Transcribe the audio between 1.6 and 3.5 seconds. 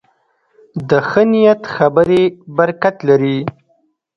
خبرې برکت لري